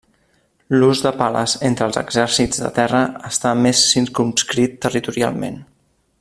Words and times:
L'ús 0.77 1.01
de 1.07 1.11
pales 1.19 1.53
entre 1.69 1.85
els 1.89 1.99
exèrcits 2.01 2.63
de 2.63 2.71
terra 2.79 3.03
està 3.33 3.53
més 3.67 3.85
circumscrit 3.93 4.79
territorialment. 4.87 5.63